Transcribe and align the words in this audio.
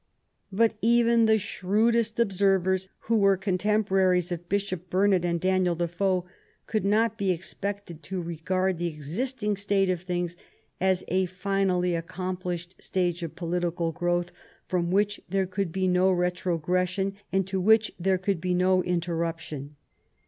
But 0.51 0.73
even 0.81 1.25
the 1.27 1.37
shrewdest 1.37 2.19
observers 2.19 2.89
who 3.01 3.19
were 3.19 3.37
contemporaries 3.37 4.31
of 4.31 4.49
Bishop 4.49 4.89
Burnet 4.89 5.23
and 5.23 5.39
Daniel 5.39 5.75
Defoe 5.75 6.25
could 6.65 6.83
not 6.83 7.19
be 7.19 7.29
expected 7.29 8.01
to 8.01 8.19
regard 8.19 8.79
the 8.79 8.87
existing 8.87 9.57
state 9.57 9.91
of 9.91 10.01
things 10.01 10.37
as 10.79 11.03
a 11.09 11.27
finally 11.27 11.93
accomplished 11.93 12.73
stage 12.81 13.21
of 13.21 13.35
political 13.35 13.91
growth 13.91 14.31
from 14.67 14.89
which 14.89 15.21
there 15.29 15.45
could 15.45 15.71
be 15.71 15.87
no 15.87 16.09
re 16.09 16.31
trogression, 16.31 17.13
and 17.31 17.45
to 17.45 17.61
which 17.61 17.91
there 17.99 18.17
could 18.17 18.41
be 18.41 18.55
no 18.55 18.81
interrup 18.81 19.37
tion. 19.37 19.75